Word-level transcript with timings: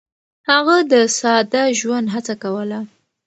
هغه 0.49 0.77
د 0.91 0.93
ساده 1.17 1.63
ژوند 1.79 2.07
هڅه 2.15 2.33
کوله. 2.43 2.79